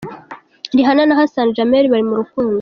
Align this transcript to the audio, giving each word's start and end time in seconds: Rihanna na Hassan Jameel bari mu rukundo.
Rihanna 0.77 1.03
na 1.07 1.17
Hassan 1.19 1.53
Jameel 1.55 1.85
bari 1.91 2.05
mu 2.09 2.15
rukundo. 2.21 2.49